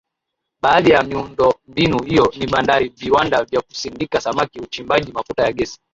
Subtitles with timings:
[0.61, 5.79] Baadhi ya miundombinu hiyo ni bandari viwanda vya kusindika samaki uchimbaji mafuta na gesi